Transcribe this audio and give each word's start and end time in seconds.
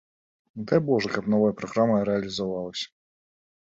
Дай 0.69 0.79
божа, 0.87 1.11
каб 1.17 1.29
новая 1.35 1.51
праграма 1.61 1.99
рэалізавалася. 2.09 2.87